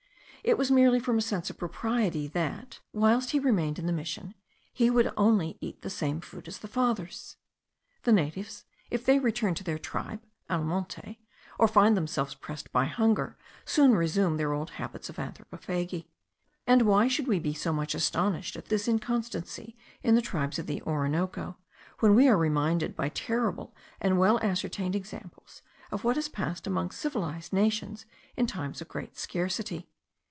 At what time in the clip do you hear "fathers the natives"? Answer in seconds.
6.67-8.65